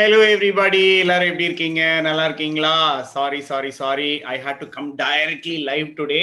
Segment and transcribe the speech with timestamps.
[0.00, 1.80] Hello everybody எல்லாரும் எப்படி இருக்கீங்க?
[2.06, 2.76] நல்லா இருக்கீங்களா?
[3.12, 6.20] Sorry sorry sorry I hate to come directly live today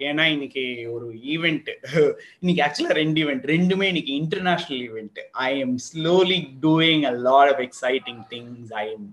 [0.00, 1.70] ஏன்னா இன்னைக்கு ஒரு ஈவெண்ட்
[2.40, 5.18] இன்னைக்கு ஆக்சுவலா ரெண்டு ஈவெண்ட் ரெண்டுமே இன்னைக்கு international event
[5.58, 9.06] I'm slowly doing a lot of exciting things I'm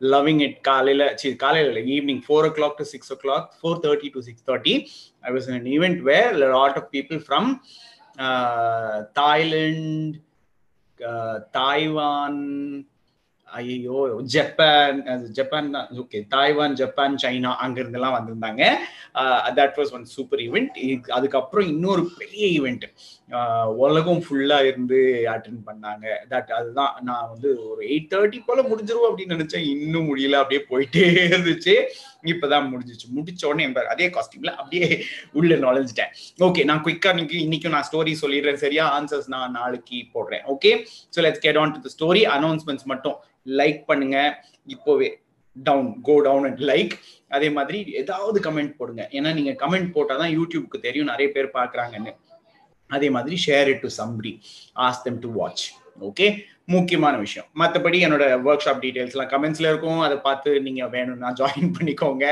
[0.00, 4.22] loving it காலையில் சரி காலையில் இல்லை evening four o'clock to six o'clock four thirty to
[4.22, 4.74] six thirty
[5.24, 7.48] I was an event where lot of people from
[9.20, 10.16] Thailand
[11.52, 12.42] Taiwan
[13.54, 14.98] ஐயோ Japan
[15.30, 18.62] Japan okay Taiwan Japan China அங்க வந்திருந்தாங்க.
[19.58, 22.84] That was one super event அதுக்கப்புறம் இன்னொரு பெரிய event
[23.84, 24.98] உலகம் ஃபுல்லா இருந்து
[25.32, 26.06] attend பண்ணாங்க.
[26.32, 29.64] தட் அதுதான் நான் வந்து ஒரு எயிட் தேர்ட்டி போல முடிஞ்சிருவோம் அப்படின்னு நினைச்சேன்.
[29.74, 30.40] இன்னும் முடியல.
[30.42, 31.74] அப்படியே போயிட்டே இருந்துச்சு.
[32.32, 33.06] இப்பதான் முடிஞ்சிச்சு.
[33.16, 34.88] முடிச்ச உடனே அதே காஸ்டியூம்ல அப்படியே
[35.32, 36.12] உள்ள நுழைஞ்சிட்டேன்.
[36.48, 38.62] ஓகே நான் குயிக்கா இன்னைக்கு இன்னைக்கும் நான் ஸ்டோரி சொல்லிடுறேன்.
[38.64, 38.86] சரியா?
[38.98, 40.44] ஆன்சர்ஸ் நான் நாளைக்கு போடுறேன்.
[40.54, 40.72] Okay
[41.16, 43.16] so let's get on to the story announcements மட்டும்
[43.60, 44.18] லைக் பண்ணுங்க.
[44.74, 45.08] இப்போவே
[45.56, 46.94] down go down and like
[47.36, 49.02] அதே மாதிரி ஏதாவது கமெண்ட் போடுங்க.
[49.16, 51.10] ஏன்னா நீங்க கமெண்ட் போட்டாதான் யூடியூப்க்கு தெரியும்.
[51.12, 52.12] நிறைய பேர் பாக்குறாங்கன்னு
[52.90, 54.32] அதே மாதிரி share it to somebody
[54.86, 55.64] ask them to watch
[56.08, 56.26] okay
[56.64, 57.48] முக்கியமான விஷயம்.
[57.60, 60.00] மற்றபடி என்னோட ஒர்க் ஷாப் டீட்டெயில்ஸ்லாம் கமெண்ட்ஸில் இருக்கும்.
[60.00, 62.24] அதை பார்த்து நீங்கள் வேணும்னா ஜாயின் பண்ணிக்கோங்க.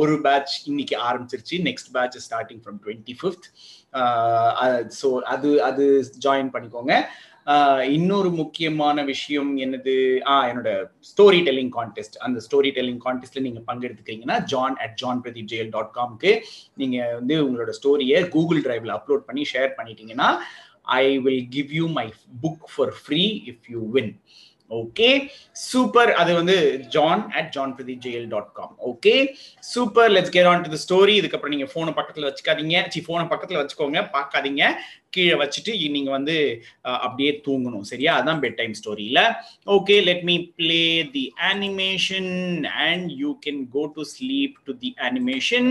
[0.00, 1.56] ஒரு பேட்ச் இன்னைக்கு ஆரம்பிச்சிருச்சு.
[1.68, 3.48] Next batch starting from twenty fifth
[5.00, 5.84] so அது அது
[6.26, 6.94] ஜாயின் பண்ணிக்கோங்க.
[7.88, 9.94] இன்னொரு முக்கியமான விஷயம் என்னது?
[10.28, 10.70] ஆ என்னோட
[11.10, 15.92] ஸ்டோரி டெல்லிங் கான்டெஸ்ட் அந்த ஸ்டோரி டெல்லிங் கான்டெஸ்ட்ல நீங்க பங்கெடுத்துக்கிறீங்கன்னா John at John Pradeep Jeyal dot
[15.94, 16.32] காம்க்கு
[16.74, 20.30] நீங்க வந்து உங்களோட ஸ்டோரியை கூகுள் டிரைவ்ல அப்லோட் பண்ணி ஷேர் பண்ணிட்டீங்கன்னா
[20.96, 22.06] I will give you my
[22.42, 24.12] book for free if you win
[24.70, 25.08] okay
[25.52, 26.56] super அது வந்து
[26.88, 29.14] John at John Pradeep Jayal dot com okay
[29.64, 32.88] super let's carry on to the story இதுக்கப்புறம் நீங்க போனை பக்கத்துல வச்சுக்காதீங்க.
[32.88, 34.00] சி போனை பக்கத்துல வச்சுக்கோங்க.
[34.16, 34.64] பார்க்காதீங்க.
[35.10, 36.34] கீழே வச்சுட்டு நீங்க வந்து
[36.82, 37.86] அப்படியே தூங்கணும்.
[37.90, 38.12] சரியா?
[38.20, 39.20] அதான் bed time ஸ்டோரியில
[39.66, 40.82] okay let me play
[41.14, 42.32] the animation
[42.86, 45.70] and you can go to sleep to the animation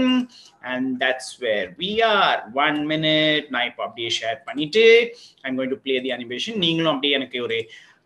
[0.73, 4.85] and that's where we are one minute நான் இப்போ அப்படியே ஷேர் பண்ணிட்டு
[5.43, 7.59] I'm going to play the animation நீங்களும் அப்படியே எனக்கு ஒரு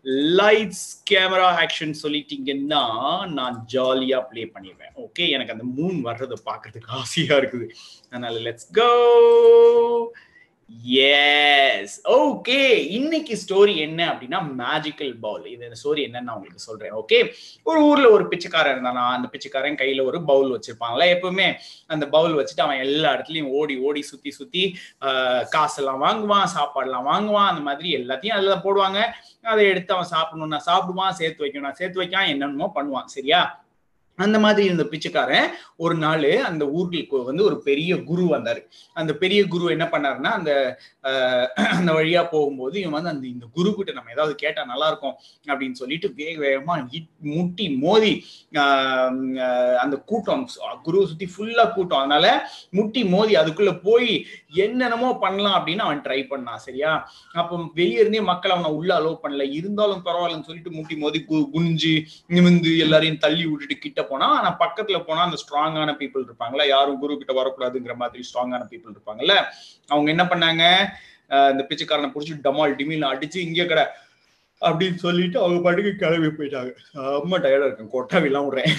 [0.04, 2.82] lights camera action சொல்லிட்டீங்கன்னா
[3.28, 7.68] நான் ஜாலியா ப்ளே பண்ணிடுவேன் ஓகே எனக்கு அந்த மூன் வர்றதை பார்க்கறதுக்கு ஆசையா இருக்குது.
[8.08, 8.90] அதனால லெட்ஸ் கோ
[10.98, 12.58] எஸ் ஓகே
[12.98, 16.94] இன்னைக்கு ஸ்டோரி என்ன அப்படின்னா மேஜிக்கல் பவுல் இந்த ஸ்டோரி என்னன்னு உங்களுக்கு சொல்றேன்.
[17.00, 17.18] ஓகே
[17.62, 21.48] ஒரு ஊர்ல ஒரு பிச்சைக்காரன் இருந்தானா அந்த பிச்சைக்காரன் கையில ஒரு பவுல் வச்சிருப்பாங்களா எப்பவுமே
[21.86, 24.64] அந்த பவுல் வச்சுட்டு அவன் எல்லா இடத்துலயும் ஓடி ஓடி சுத்தி சுத்தி
[25.56, 27.50] காசெல்லாம் வாங்குவான் சாப்பாடுலாம் வாங்குவான்.
[27.52, 29.00] அந்த மாதிரி எல்லாத்தையும் அதுல போடுவாங்க.
[29.42, 33.10] அதை எடுத்து அவன் சாப்பிடணும்னா சாப்பிடுவான் சேர்த்து வைக்கணும் சேர்த்து வைக்கான் என்னென்னமோ பண்ணுவான்.
[33.16, 33.42] சரியா?
[34.18, 35.46] அந்த மாதிரி இருந்த பிச்சைக்காரன்
[35.84, 38.60] ஒரு நாள் அந்த ஊர்களுக்கு வந்து ஒரு பெரிய குரு வந்தாரு.
[38.96, 40.52] அந்த பெரிய குரு என்ன பண்ணாருன்னா அந்த
[41.76, 45.14] அந்த வழியா போகும்போது இவன் வந்து அந்த இந்த குரு கிட்ட நம்ம ஏதாவது கேட்டா நல்லா இருக்கும்
[45.50, 46.74] அப்படின்னு சொல்லிட்டு வேக வேகமா
[47.36, 48.12] முட்டி மோதி
[49.84, 50.44] அந்த கூட்டம்
[50.86, 52.02] குருவை சுத்தி ஃபுல்லா கூட்டம்.
[52.02, 52.26] அதனால
[52.78, 54.10] முட்டி மோதி அதுக்குள்ள போய்
[54.64, 56.92] என்னென்னமோ பண்ணலாம் அப்படின்னு அவன் ட்ரை பண்ணான் சரியா?
[57.40, 59.46] அப்போ வெளியே இருந்தே மக்கள் அவனை உள்ள அலோவ் பண்ணல.
[59.58, 61.20] இருந்தாலும் பரவாயில்லன்னு சொல்லிட்டு முட்டி மோதி
[61.54, 61.94] குனிஞ்சு
[62.36, 67.20] நிமிந்து எல்லாரையும் தள்ளி விட்டுட்டு கிட்ட போனா ஆனா பக்கத்துல போனா அந்த ஸ்ட்ராங்கான பீப்புள் இருப்பாங்களா யாரும் குரு
[67.22, 69.36] கிட்ட வரக்கூடாதுங்கிற மாதிரி ஸ்ட்ராங்கான பீப்புள் இருப்பாங்கல்ல
[69.94, 70.62] அவங்க என்ன பண்ணாங்க?
[71.52, 73.84] இந்த பிச்சைக்காரனை பிடிச்சி டமால் டிமில் அடிச்சு இங்கே கடை
[74.62, 76.70] அப்படின்னு சொல்லிட்டு அவங்க பாட்டுக்கு கிளம்பி போயிட்டாங்க.
[77.18, 78.72] ரொம்ப டயர்டா இருக்கும் கொட்டாவிலாம் விடுறேன்.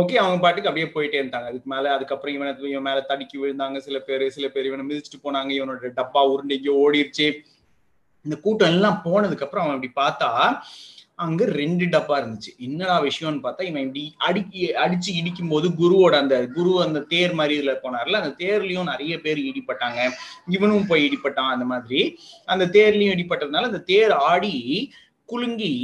[0.00, 1.48] ஓகே அவங்க பாட்டுக்கு அப்படியே போயிட்டே இருந்தாங்க.
[1.50, 5.52] அதுக்கு மேல அதுக்கப்புறம் இவனை இவன் மேல தடுக்கி விழுந்தாங்க சில பேர் சில பேர் இவனை மிதிச்சுட்டு போனாங்க
[5.58, 7.28] இவனோட டப்பா உருண்டைக்கு ஓடிடுச்சு
[8.24, 10.30] இந்த கூட்டம் எல்லாம் போனதுக்கு அப்புறம் அவன் அப்படி பார்த்தா
[11.22, 12.50] அங்க ரெண்டு டப்பா இருந்துச்சு.
[12.58, 17.54] என்னடா விஷயம்னு பார்த்தா இவன் இப்படி அடிக்கி அடிச்சு இடிக்கும் போது குருவோட அந்த குரு அந்த தேர் மாதிரி
[17.58, 20.00] இதுல போனார்ல அந்த தேர்லயும் நிறைய பேர் இடிப்பட்டாங்க
[20.48, 22.00] இவனும் போய் இடிப்பட்டான் அந்த மாதிரி.
[22.48, 24.54] அந்த தேர்லயும் இடிப்பட்டதுனால அந்த தேர் ஆடி
[25.28, 25.74] குலுங்கி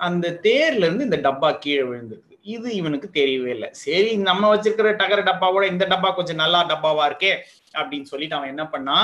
[0.00, 3.68] அந்த தேர்ல இருந்து இந்த டப்பா கீழே விழுந்திருக்கு இது இவனுக்கு தெரியவே இல்லை.
[3.84, 7.32] சரி நம்ம வச்சிருக்கிற டகர டப்பாவோட இந்த டப்பா கொஞ்சம் நல்லா டப்பாவா இருக்கே
[7.80, 8.96] அப்படின்னு சொல்லிட்டு அவன் என்ன பண்ணா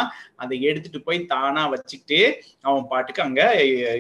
[0.42, 2.20] அதை எடுத்துட்டு போய் தானா வச்சுக்கிட்டு
[2.68, 3.42] அவன் பாட்டுக்கு அங்க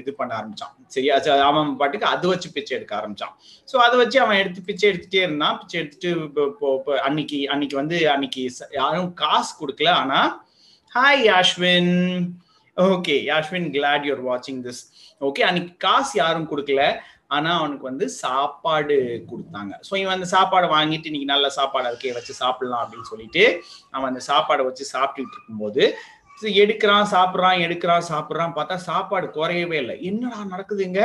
[0.00, 0.72] இது பண்ண ஆரம்பிச்சான்.
[0.94, 1.16] சரியா
[1.50, 3.34] அவன் பாட்டுக்கு அது வச்சு பிச்சை எடுக்க ஆரம்பிச்சான்.
[3.72, 5.58] ஸோ அதை வச்சு அவன் எடுத்து பிச்சை எடுத்துட்டே இருந்தான்.
[5.60, 6.10] பிச்சை எடுத்துட்டு
[7.08, 8.42] அன்னைக்கு அன்னைக்கு வந்து அன்னைக்கு
[8.80, 9.92] யாரும் காசு கொடுக்கல.
[10.02, 10.20] ஆனா
[10.92, 11.94] hi Yashwin
[12.76, 14.82] okay Yashwin glad you're வாட்சிங் திஸ்
[15.26, 16.82] ஓகே அன்னைக்கு காசு யாரும் கொடுக்கல.
[17.30, 18.96] ஆனா அவனுக்கு வந்து சாப்பாடு
[19.30, 19.72] கொடுத்தாங்க.
[19.88, 23.44] ஸோ இவன் அந்த சாப்பாடை வாங்கிட்டு இன்னைக்கு நல்ல சாப்பாடு இருக்கே வச்சு சாப்பிடலாம் அப்படின்னு சொல்லிட்டு
[23.94, 25.84] அவன் அந்த சாப்பாடை வச்சு சாப்பிட்டுட்டு இருக்கும்போது
[26.62, 29.94] எடுக்கிறான் சாப்பிட்றான் எடுக்கிறான் சாப்பிட்றான் பார்த்தா சாப்பாடு குறையவே இல்லை.
[30.08, 31.00] என்னடா நடக்குதுங்க?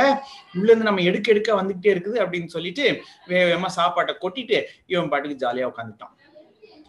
[0.58, 2.84] உள்ளேருந்து நம்ம எடுக்க எடுக்க வந்துகிட்டே இருக்குது அப்படின்னு சொல்லிட்டு
[3.30, 4.58] வேகமா சாப்பாட்டை கொட்டிட்டு
[4.92, 6.12] இவன் பாட்டுக்கு ஜாலியா உட்காந்துட்டான்.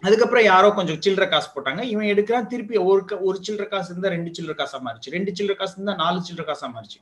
[0.06, 1.82] அதுக்கப்புறம் யாரோ கொஞ்சம் சில்லற காசு போட்டாங்க.
[1.92, 5.14] இவன் எடுக்கிறான் திருப்பி ஒரு ஒரு சில்லற காசு இருந்தா ரெண்டு சில்லற காசா மாறிச்சு.
[5.16, 7.00] ரெண்டு சில்லற காசு இருந்தா நாலு சில்லற காசா மாறிச்சு.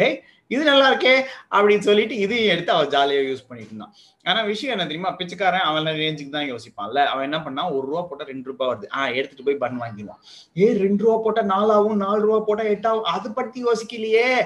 [0.00, 0.06] ஏ
[0.48, 3.94] இது நல்லா இருக்கே அப்படின்னு சொல்லிட்டு இதையும் எடுத்து அவன் ஜாலியாக யூஸ் பண்ணிட்டு இருந்தான்.
[4.22, 5.14] ஆனா விஷயம் என்ன தெரியுமா?
[5.14, 7.04] பிச்சைக்காரன் அவன் ரேஞ்சுக்கு தான் யோசிப்பான்ல.
[7.04, 8.84] அவன் என்ன பண்ணா ஒரு ரூபா போட்டா ரெண்டு ரூபா வருது.
[8.96, 10.60] ஆஹ் எடுத்துட்டு போய் பன் வாங்கிடுவான்.
[10.60, 14.44] ஏ ரெண்டு ரூபா போட்டா நாலாவும் நாலு ரூபா போட்டா எட்டாவும் அது பத்தி யோசிக்கலையே.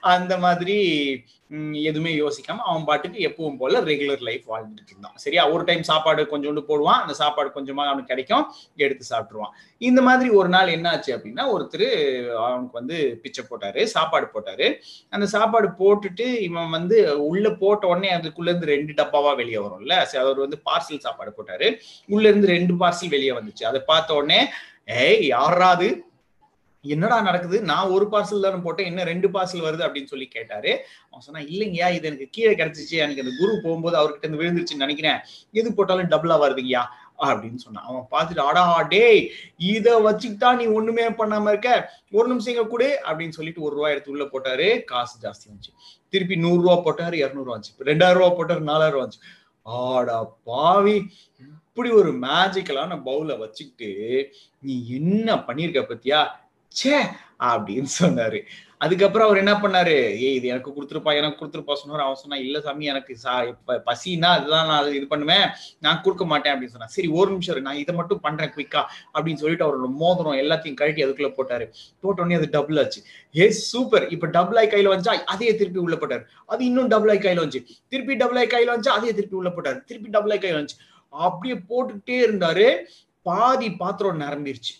[0.00, 0.78] அந்த மாதிரி
[1.72, 5.12] எதுவுமே யோசிக்காம அவன் பாட்டுக்கு எப்பவும் போல ரெகுலர் லைஃப் வாழ்ந்துட்டு இருந்தான்.
[5.14, 5.50] சரியா?
[5.50, 7.00] ஒரு டைம் சாப்பாடு கொஞ்சோண்டு போடுவான்.
[7.00, 8.52] அந்த சாப்பாடு கொஞ்சமா அவனுக்கு கிடைக்கும்.
[8.76, 9.54] எடுத்து சாப்பிட்டுருவான்.
[9.78, 14.79] இந்த மாதிரி ஒரு நாள் என்ன ஆச்சு அப்படின்னா ஒருத்தர் அவனுக்கு வந்து பிச்சை போட்டாரு சாப்பாடு போட்டாரு.
[15.10, 19.96] அந்த சாப்பாடு போட்டுட்டு இவன் வந்து உள்ள போட்ட உடனே அதுக்குள்ள இருந்து ரெண்டு டப்பாவா வெளியே வரும்ல.
[20.24, 21.70] அவர் வந்து பார்சல் சாப்பாடு போட்டாரு.
[22.06, 23.64] உள்ள இருந்து ரெண்டு பார்சல் வெளியே வந்துச்சு.
[23.64, 24.40] அதை பார்த்த உடனே
[24.86, 25.88] ஏய் யாராது
[26.84, 27.56] என்னடா நடக்குது?
[27.70, 28.86] நான் ஒரு பார்சல் தானே போட்டேன்.
[28.86, 29.82] என்ன ரெண்டு பார்சல் வருது?
[29.86, 30.70] அப்படின்னு சொல்லி கேட்டாரு.
[31.10, 32.96] அவன் சொன்னா இல்லைங்கயா இது எனக்கு கீழே கிடைச்சிச்சு.
[33.04, 35.18] எனக்கு அந்த குரு போகும்போது அவர்கிட்ட இருந்து விழுந்துருச்சுன்னு நினைக்கிறேன்.
[35.52, 36.82] எது போட்டாலும் டபுளா வருதுங்கயா
[37.28, 37.86] அப்படின்னு சொன்னான்.
[37.90, 38.64] அவன் பார்த்துட்டு அடா
[38.94, 39.20] டேய்
[39.72, 41.70] இத வச்சுக்கிட்டா நீ ஒண்ணுமே பண்ணாம இருக்க.
[42.18, 44.68] ஒரு நிமிஷம் இங்க கொடு அப்படின்னு சொல்லிட்டு ஒரு ரூபாய் எடுத்து உள்ள போட்டாரு.
[44.84, 45.74] காசு ஜாஸ்தி வந்துச்சு
[46.08, 49.26] திருப்பி நூறு ரூபா போட்டாரு இருநூறு வந்துச்சு ரெண்டாயிரம் ரூபா போட்டாரு நாலாயிரம் ரூபா வந்துச்சு
[49.62, 50.18] ஆடா
[50.50, 50.96] பாவி.
[51.40, 53.90] இப்படி ஒரு மேஜிக்கலான பவுல வச்சுக்கிட்டு
[54.58, 56.20] நீ என்ன பண்ணிருக்க பத்தியா?
[56.72, 56.96] ச்சே!
[57.46, 58.38] அப்படின்னு சொன்னாரு.
[58.80, 59.94] அதுக்கப்புறம் அவர் என்ன பண்ணாரு?
[60.18, 62.02] ஏய் இது எனக்கு கொடுத்துருப்பா எனக்கு கொடுத்துருப்பா சொன்னார்.
[62.04, 65.44] அவன் சொன்னா இல்ல சாமி எனக்கு சா இப்ப பசினா அதுதான் நான் அது இது பண்ணுவேன்.
[65.78, 68.82] நான் கொடுக்க மாட்டேன் அப்படின்னு சொன்னா சரி ஒரு நிமிஷம் நான் இதை மட்டும் பண்றேன் குயிக்கா
[69.14, 71.66] அப்படின்னு சொல்லிட்டு அவரோட மோதிரம் எல்லாத்தையும் கழட்டி அதுக்குள்ள போட்டாரு.
[72.02, 73.02] போட்ட உடனே அது டபுள் ஆச்சு.
[73.34, 76.24] ஏ சூப்பர் இப்ப டபுள் ஆய் கையில வந்துச்சா அதையே திருப்பி உள்ள போட்டாரு.
[76.48, 77.62] அது இன்னும் டபுள் ஆய் கையில வந்துச்சு.
[77.92, 79.80] திருப்பி டபுள் ஆய் கையில வந்துச்சா அதையே திருப்பி உள்ள போட்டாரு.
[79.84, 80.80] திருப்பி டபுள் ஆய் கையில வந்துச்சு.
[81.12, 82.66] அப்படியே போட்டுக்கிட்டே இருந்தாரு.
[83.26, 84.74] பாதி பாத்திரம் நிரம்பிருச்சு.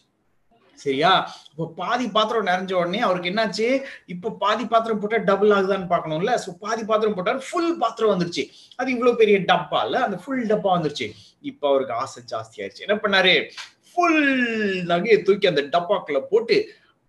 [0.84, 1.12] சரியா?
[1.50, 3.68] இப்போ பாதி பாத்திரம் நிறைஞ்ச உடனே அவருக்கு என்னாச்சு?
[4.14, 6.34] இப்போ பாதி பாத்திரம் போட்டா டபுள் ஆகுதான்னு பார்க்கணும்ல.
[6.44, 8.44] ஸோ பாதி பாத்திரம் போட்டார் ஃபுல் பாத்திரம் வந்துருச்சு.
[8.80, 11.08] அது இவ்வளவு பெரிய டப்பா இல்ல அந்த ஃபுல் டப்பா வந்துருச்சு.
[11.52, 12.86] இப்ப அவருக்கு ஆசை ஜாஸ்தி ஆயிடுச்சு.
[12.88, 13.34] என்ன பண்ணாரு?
[13.90, 14.22] ஃபுல்
[14.92, 16.56] நகையை தூக்கி அந்த டப்பாக்குள்ள போட்டு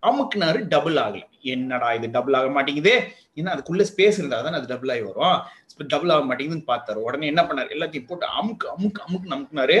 [0.02, 1.24] அமுக்குனாரு டபுள் ஆகல.
[1.54, 2.94] என்னடா இது டபுள் ஆக மாட்டேங்குது?
[3.38, 5.36] ஏன்னா அதுக்குள்ள ஸ்பேஸ் இருந்தா தான் அது டபுள் ஆகி வரும்.
[5.92, 6.98] டபுள் ஆக மாட்டேங்குதுன்னு பார்த்தாரு.
[7.06, 7.68] உடனே என்ன பண்ணாரு?
[7.76, 9.76] எல்லாத்தையும் போட்டு அமுக்கு அமுக்கு அமுக்கு நமக்குனாரு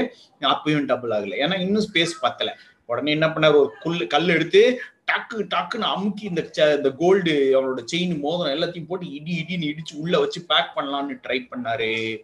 [0.52, 1.36] அப்பயும் டபுள் ஆகல.
[1.44, 2.52] ஏன்னா இன்னும் ஸ்பேஸ் பத்தல.
[2.92, 3.54] உடனே என்ன பண்ணாரு?
[3.54, 9.12] ஒரு குல் கல் எடுத்து டக்கு டக்குன்னு அமுக்கி இந்த இந்த கோல்டு அவனோட செயின் மோதிரம் எல்லாத்தையும் போட்டு
[9.12, 12.18] இடி இடின்னு இடிச்சு உள்ள வச்சு பேக் பண்ணலாம்னு ட்ரை பண்ணாரு.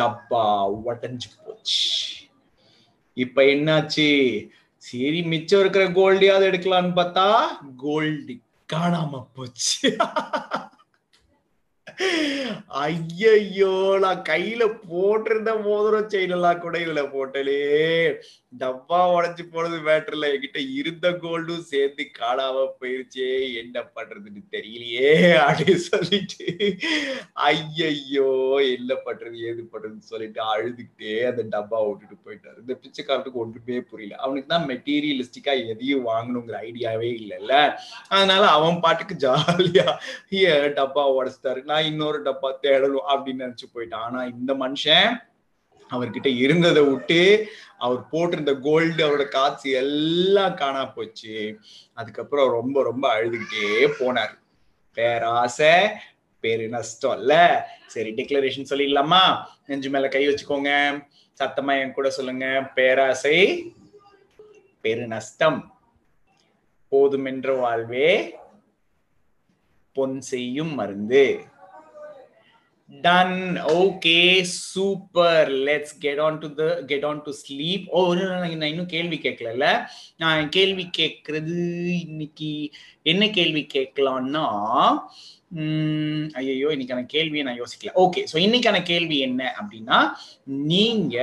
[0.00, 2.14] டப்பா உடஞ்சு போச்சு.
[3.14, 4.48] இப்ப என்னாச்சு?
[4.76, 8.38] சரி மிச்சம் இருக்கிற கோல்டையாவது எடுக்கலாம்னு பார்த்தா கோல்டு
[8.72, 9.96] காணாம போச்சு.
[12.84, 13.72] ஐயையோ
[14.04, 17.62] நான் கையில போட்டிருந்த மோதிரம் செயின் எல்லாம் கூட இதுல போட்டலே
[18.52, 23.28] டப்பா உடைஞ்சு போனது மேட்டர்ல என்கிட்ட இருந்த கோல்டும் சேர்த்து காணாம போயிருச்சே.
[23.60, 25.10] என்ன பண்றதுன்னு தெரியலையே
[25.44, 26.46] அப்படின்னு சொல்லிட்டு.
[27.48, 28.30] ஐயையோ
[28.76, 32.58] என்ன பண்றது ஏது பண்றதுன்னு சொல்லிட்டு அழுதுகிட்டே அந்த டப்பா விட்டுட்டு போயிட்டாரு.
[32.64, 34.16] இந்த பிச்சைக்காரத்துக்கு ஒன்றுமே புரியல.
[34.24, 37.54] அவனுக்கு தான் மெட்டீரியலிஸ்டிக்கா எதையும் வாங்கணுங்கிற ஐடியாவே இல்லைல்ல.
[38.08, 39.86] அதனால அவன் பாட்டுக்கு ஜாலியா
[40.80, 41.62] டப்பா உடைச்சிட்டாரு.
[41.72, 44.06] நான் இன்னொரு டப்பா தேடணும் அப்படின்னு நினைச்சு போயிட்டான்.
[44.06, 45.10] ஆனா இந்த மனுஷன்
[45.90, 47.20] அவர்கிட்ட இருந்ததை விட்டு
[47.78, 51.58] அவர் போட்டிருந்த கோல்டு அவரோட காசு எல்லாம் காணா போச்சு.
[51.94, 54.34] அதுக்கப்புறம் ரொம்ப ரொம்ப அழுதுகிட்டே போனார்.
[54.94, 55.74] பேராசை
[56.40, 57.34] பேரு நஷ்டம் இல்ல.
[57.86, 59.24] சரி டிக்ளரேஷன் சொல்லிடலாமா?
[59.66, 60.70] நெஞ்சு மேல கை வச்சுக்கோங்க.
[61.40, 62.46] சத்தமா என் கூட சொல்லுங்க.
[62.74, 63.36] பேராசை
[64.80, 65.60] பெரு நஷ்டம்.
[66.88, 68.38] போதுமென்ற வாழ்வே
[69.92, 71.24] பொன் செய்யும் மருந்து.
[72.90, 73.58] Done.
[73.58, 75.46] Okay super.
[75.48, 77.88] Let's get on to the get on to sleep.
[77.92, 79.68] Oh, ஓ நான் இன்னும் கேள்வி கேட்கல
[80.16, 81.58] நான் கேள்வி கேட்கறது
[82.06, 82.50] இன்னைக்கு
[83.02, 84.46] என்ன கேள்வி கேட்கலாம்னா
[86.40, 87.92] ஐயோ இன்னைக்கான கேள்வியை நான் யோசிக்கல.
[88.04, 89.98] ஓகே ஸோ இன்னைக்கான கேள்வி என்ன அப்படின்னா
[90.44, 91.16] நீங்க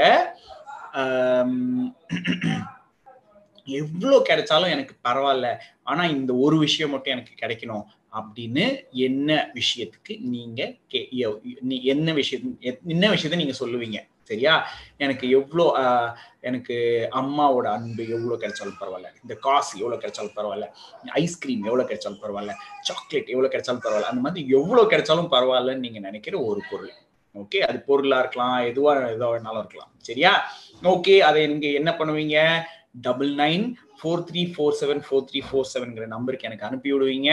[3.66, 5.48] எவ்வளோ கிடைச்சாலும் எனக்கு பரவாயில்ல.
[5.84, 7.86] ஆனால் இந்த ஒரு விஷயம் மட்டும் எனக்கு கிடைக்கணும்.
[8.12, 14.08] அப்படின்னு என்ன விஷயத்துக்கு நீங்க கே- நீ- என்ன விஷயம் என்ன விஷயத்த நீங்க சொல்லுவீங்க?
[14.24, 14.68] சரியா?
[14.98, 15.92] எனக்கு எவ்வளோ
[16.40, 19.06] எனக்கு அம்மாவோட அன்பு எவ்வளோ கிடைச்சாலும் பரவாயில்ல.
[19.22, 20.68] இந்த காசு எவ்வளோ கிடைச்சாலும் பரவாயில்ல.
[21.10, 22.54] ஐஸ்கிரீம் எவ்வளோ கிடைச்சாலும் பரவாயில்ல.
[22.82, 24.12] சாக்லேட் எவ்வளோ கிடைச்சாலும் பரவாயில்ல.
[24.12, 26.92] அந்த மாதிரி எவ்வளோ கிடைச்சாலும் பரவாயில்லன்னு நீங்க நினைக்கிற ஒரு பொருள்.
[27.34, 29.92] ஓகே அது பொருளா இருக்கலாம் எதுவா எதுவா வேணாலும் இருக்கலாம்.
[29.98, 30.52] சரியா?
[30.84, 32.62] ஓகே அதை நீங்க என்ன பண்ணுவீங்க?
[33.02, 37.32] Double nine four three four seven four three four செவன்ங்கிற நம்பருக்கு எனக்கு அனுப்பி விடுவீங்க.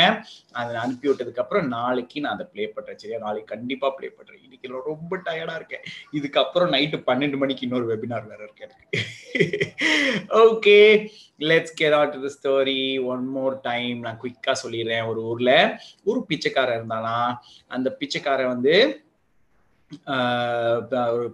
[0.53, 3.19] அதை அனுப்பி விட்டதுக்கப்புறம் நாளைக்கு நான் அதை ப்ளே பண்ணுறேன் சரியா?
[3.19, 5.85] நாளைக்கு கண்டிப்பாக ப்ளே பண்ணுறேன் இன்னைக்கு நான் ரொம்ப டயர்டாக இருக்கேன்.
[6.13, 8.87] இதுக்கப்புறம் நைட்டு பன்னெண்டு மணிக்கு இன்னொரு வெபினார் வேற இருக்கு எனக்கு.
[10.45, 10.79] Okay
[11.39, 15.57] let's carry on to story one more time நான் குயிக்காக சொல்லிடுறேன் ஒரு ஊரில்.
[16.05, 17.17] ஒரு பிச்சைக்காரன் இருந்தானா?
[17.67, 18.75] அந்த பிச்சைக்காரன் வந்து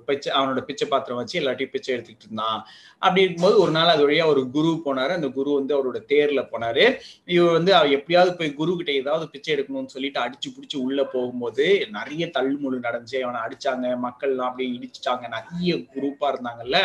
[0.09, 2.61] பிச்சை அவனோட பிச்சை பாத்திரம் வச்சு எல்லாத்தையும் பிச்சை எடுத்துக்கிட்டு இருந்தான்.
[2.99, 5.13] அப்படி இருக்கும்போது ஒரு நாள் அது வழியா ஒரு குரு போனாரு.
[5.19, 6.85] அந்த குரு வந்து அவரோட தேர்ல போனாரு.
[7.25, 11.67] இவர் வந்து அவர் எப்படியாவது போய் குரு கிட்ட ஏதாவது பிச்சை எடுக்கணும்னு சொல்லிட்டு அடிச்சு பிடிச்சி உள்ள போகும்போது
[11.91, 13.21] நிறைய தள்ளுமுழு நடந்துச்சு.
[13.25, 15.25] அவனை அடிச்சாங்க மக்கள் எல்லாம் அப்படியே இடிச்சிட்டாங்க.
[15.37, 16.79] நிறைய குரூப்பா இருந்தாங்கல்ல.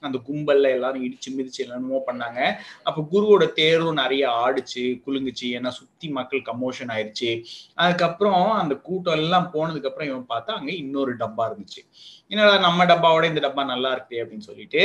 [0.00, 2.40] அந்த கும்பல்ல எல்லாரும் இடிச்சு மிதிச்சு என்னமோ பண்ணாங்க.
[2.82, 5.46] அப்ப குருவோட தேரும் நிறைய ஆடிச்சு குலுங்குச்சு.
[5.58, 7.30] ஏன்னா சுத்தி மக்கள் கமோஷன் ஆயிடுச்சு
[7.74, 11.82] அதுக்கப்புறம் அந்த கூட்டம் எல்லாம் போனதுக்கு அப்புறம் இவன் பார்த்தா அங்க இன்னொரு டப்பா இருந்துச்சு.
[12.32, 14.82] என்னடா நம்ம டப்பாவோட இந்த டப்பா நல்லா இருக்கு அப்படின்னு சொல்லிட்டு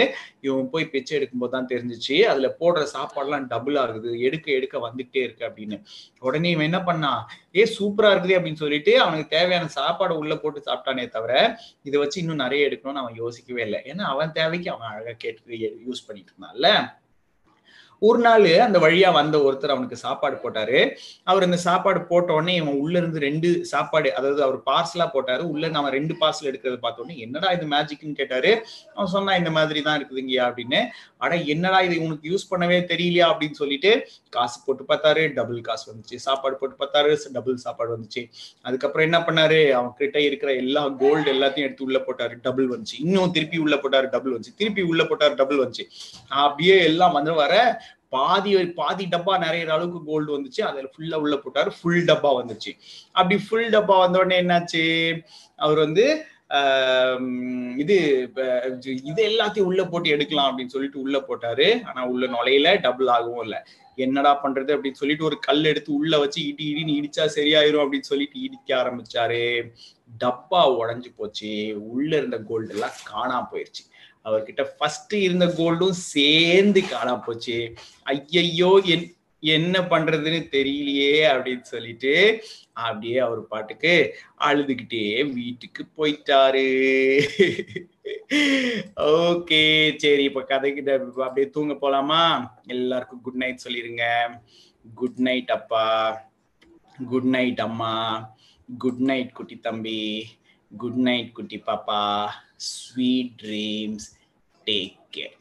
[0.47, 5.45] இவன் போய் பிச்சை எடுக்கும்போது தான் தெரிஞ்சிச்சு அதுல போடுற சாப்பாடுலாம் டபுளா இருக்குது எடுக்க எடுக்க வந்துட்டே இருக்கு
[5.49, 5.79] அப்படின்னு.
[6.27, 7.13] உடனே இவன் என்ன பண்ணா
[7.59, 11.33] ஏ சூப்பரா இருக்குது அப்படின்னு சொல்லிட்டு அவனுக்கு தேவையான சாப்பாடு உள்ள போட்டு சாப்பிட்டானே தவிர
[11.87, 13.81] இதை வச்சு இன்னும் நிறைய எடுக்கணும்னு அவன் யோசிக்கவே இல்லை.
[13.91, 16.69] ஏன்னா அவன் தேவைக்கு அவன் அழகா கேட்டு யூஸ் பண்ணிட்டு இருந்தான்ல.
[18.01, 20.91] ஒரு நாள் அந்த வழியா வந்த ஒருத்தர் அவனுக்கு சாப்பாடு போட்டாரு.
[21.23, 25.39] அவர் இந்த சாப்பாடு போட்ட உடனே இவன் உள்ள இருந்து ரெண்டு சாப்பாடு அதாவது அவர் பார்சலா போட்டாரு.
[25.39, 28.65] உள்ள இருந்து அவன் ரெண்டு பார்சல் எடுக்கிறத பார்த்த உடனே என்னடா இது மேஜிக்னு கேட்டாரு.
[28.93, 30.81] அவன் சொன்னா இந்த மாதிரி தான் இருக்குதுங்கயா அப்படின்னு.
[31.17, 32.01] அட என்னடா இது?
[32.01, 33.27] உனக்கு யூஸ் பண்ணவே தெரியலையா?
[33.33, 35.33] அப்படின்னு சொல்லிட்டு காசு போட்டு பார்த்தாரு.
[35.33, 36.15] டபுள் காசு வந்துச்சு.
[36.15, 37.17] சாப்பாடு போட்டு பார்த்தாரு.
[37.31, 38.29] டபுள் சாப்பாடு வந்துச்சு.
[38.61, 39.71] அதுக்கப்புறம் என்ன பண்ணாரு?
[39.71, 42.41] அவன் கிட்ட இருக்கிற எல்லா கோல்டு எல்லாத்தையும் எடுத்து உள்ள போட்டாரு.
[42.41, 42.97] டபுள் வந்துச்சு.
[42.99, 44.09] இன்னும் திருப்பி உள்ள போட்டாரு.
[44.09, 44.55] டபுள் வந்துச்சு.
[44.57, 45.35] திருப்பி உள்ள போட்டாரு.
[45.35, 45.85] டபுள் வந்துச்சு.
[46.27, 47.83] அப்படியே எல்லாம் வந்து வர
[48.15, 50.61] பாதி பாதி டப்பா நிறைய அளவுக்கு கோல்டு வந்துச்சு.
[50.69, 51.71] அதுல ஃபுல்லா உள்ள போட்டாரு.
[51.79, 52.73] ஃபுல் டப்பா வந்துச்சு.
[53.19, 54.85] அப்படி ஃபுல் டப்பா வந்த உடனே என்னாச்சு?
[55.65, 56.05] அவர் வந்து
[57.83, 57.95] இது
[59.11, 61.67] இது எல்லாத்தையும் உள்ள போட்டு எடுக்கலாம் அப்படின்னு சொல்லிட்டு உள்ள போட்டாரு.
[61.89, 62.67] ஆனா உள்ள நுழையில.
[62.85, 63.59] டபுள் ஆகவும் இல்லை.
[64.05, 68.37] என்னடா பண்றது அப்படின்னு சொல்லிட்டு ஒரு கல் எடுத்து உள்ள வச்சு இடி இடின்னு இடிச்சா சரியாயிரும் அப்படின்னு சொல்லிட்டு
[68.47, 69.43] இடிக்க ஆரம்பிச்சாரு.
[70.19, 71.75] டப்பா உடஞ்சி போச்சு.
[71.79, 73.83] உள்ள இருந்த கோல்டு எல்லாம் காணாம போயிருச்சு.
[74.23, 77.73] அவர்கிட்ட ஃபர்ஸ்ட் இருந்த கோல்டும் சேர்ந்து காணாம போச்சு.
[78.03, 82.43] ஐயையோ என் என்ன பண்றதுன்னு தெரியலையே அப்படின்னு சொல்லிட்டு
[82.73, 86.65] அப்படியே அவர் பாட்டுக்கு அழுதுகிட்டே வீட்டுக்கு போயிட்டாரு.
[88.95, 92.47] ஓகே சரி இப்ப கதைக்கிட்ட அப்படியே தூங்க போலாமா?
[92.67, 94.03] எல்லாருக்கும் குட் நைட் சொல்லிருங்க.
[94.95, 95.85] குட் நைட் அப்பா.
[97.09, 98.34] குட் நைட் அம்மா.
[98.69, 99.99] குட் நைட் குட்டி தம்பி
[100.71, 102.01] குட் நைட் குட்டி பாப்பா
[102.69, 104.07] ஸ்வீட் ட்ரீம்ஸ்
[104.67, 105.35] டேக் கேர்